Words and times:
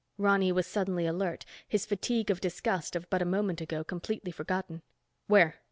Ronny 0.17 0.51
was 0.51 0.65
suddenly 0.65 1.05
alert, 1.05 1.45
his 1.67 1.85
fatigue 1.85 2.31
of 2.31 2.41
disgust 2.41 2.95
of 2.95 3.07
but 3.11 3.21
a 3.21 3.23
moment 3.25 3.61
ago, 3.61 3.83
completely 3.83 4.31
forgotten. 4.31 4.81
"Where?" 5.27 5.57